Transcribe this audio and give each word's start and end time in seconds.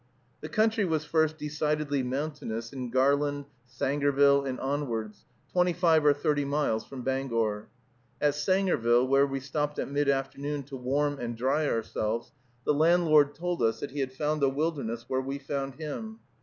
The 0.39 0.49
country 0.49 0.83
was 0.83 1.05
first 1.05 1.37
decidedly 1.37 2.01
mountainous 2.01 2.73
in 2.73 2.89
Garland, 2.89 3.45
Sangerville, 3.69 4.47
and 4.49 4.59
onwards, 4.59 5.25
twenty 5.51 5.73
five 5.73 6.03
or 6.03 6.11
thirty 6.11 6.43
miles 6.43 6.83
from 6.83 7.03
Bangor. 7.03 7.69
At 8.19 8.33
Sangerville, 8.33 9.07
where 9.07 9.27
we 9.27 9.39
stopped 9.39 9.77
at 9.77 9.91
mid 9.91 10.09
afternoon 10.09 10.63
to 10.63 10.75
warm 10.75 11.19
and 11.19 11.37
dry 11.37 11.67
ourselves, 11.67 12.31
the 12.65 12.73
landlord 12.73 13.35
told 13.35 13.61
us 13.61 13.79
that 13.81 13.91
he 13.91 13.99
had 13.99 14.11
found 14.11 14.41
a 14.41 14.49
wilderness 14.49 15.05
where 15.07 15.21
we 15.21 15.37
found 15.37 15.75
him. 15.75 16.17